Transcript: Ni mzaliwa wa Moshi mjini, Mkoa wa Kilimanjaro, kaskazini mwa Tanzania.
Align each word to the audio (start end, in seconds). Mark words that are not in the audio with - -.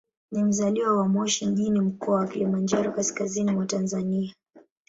Ni 0.31 0.43
mzaliwa 0.43 0.97
wa 0.97 1.07
Moshi 1.07 1.45
mjini, 1.45 1.81
Mkoa 1.81 2.15
wa 2.19 2.27
Kilimanjaro, 2.27 2.91
kaskazini 2.91 3.51
mwa 3.51 3.65
Tanzania. 3.65 4.35